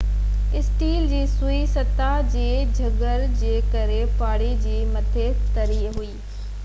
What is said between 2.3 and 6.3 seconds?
جي جڪڙ جي ڪري پاڻي جي مٿي تري ٿي